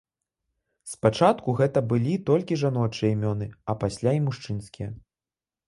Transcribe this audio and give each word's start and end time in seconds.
Спачатку 0.93 1.53
гэта 1.59 1.83
былі 1.91 2.15
толькі 2.31 2.59
жаночыя 2.63 3.13
імёны, 3.19 3.51
а 3.73 3.79
пасля 3.85 4.11
і 4.21 4.25
мужчынскія. 4.27 4.93